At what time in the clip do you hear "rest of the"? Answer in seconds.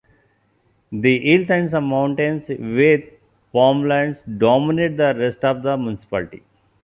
5.15-5.77